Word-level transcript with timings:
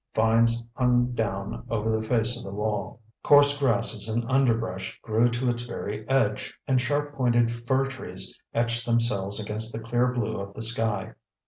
Vines 0.15 0.63
hung 0.73 1.11
down 1.11 1.63
over 1.69 1.91
the 1.95 2.01
face 2.01 2.35
of 2.35 2.43
the 2.43 2.49
wall, 2.51 3.01
coarse 3.21 3.59
grasses 3.59 4.09
and 4.09 4.25
underbrush 4.27 4.99
grew 5.03 5.27
to 5.27 5.47
its 5.47 5.61
very 5.61 6.09
edge, 6.09 6.55
and 6.67 6.81
sharp 6.81 7.13
pointed 7.13 7.51
fir 7.51 7.85
trees 7.85 8.35
etched 8.51 8.83
themselves 8.83 9.39
against 9.39 9.71
the 9.71 9.79
clear 9.79 10.07
blue 10.11 10.39
of 10.39 10.55
the 10.55 10.63
sky. 10.63 11.13